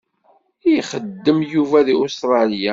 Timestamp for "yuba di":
1.51-1.93